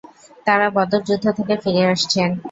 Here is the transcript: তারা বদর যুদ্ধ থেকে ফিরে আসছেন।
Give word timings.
তারা 0.47 0.67
বদর 0.75 1.01
যুদ্ধ 1.07 1.25
থেকে 1.37 1.53
ফিরে 1.63 1.83
আসছেন। 1.93 2.29